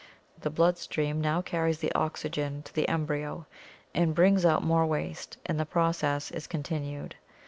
The 0.39 0.49
blood 0.49 0.79
stream 0.79 1.21
now 1.21 1.43
carries 1.43 1.77
the 1.77 1.93
oxygen 1.93 2.63
to 2.63 2.73
the 2.73 2.89
embryo 2.89 3.45
and 3.93 4.15
brings 4.15 4.47
out 4.47 4.63
more 4.63 4.87
waste 4.87 5.37
and 5.45 5.59
the 5.59 5.63
process 5.67 6.31
is 6.31 6.47
continued. 6.47 7.13